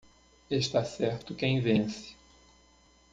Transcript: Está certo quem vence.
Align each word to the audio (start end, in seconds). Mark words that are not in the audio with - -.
Está 0.49 0.83
certo 0.83 1.35
quem 1.35 1.59
vence. 1.61 2.15